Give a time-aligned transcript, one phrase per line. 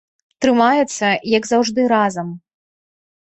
[0.45, 2.33] Трымаюцца, як заўжды, разам.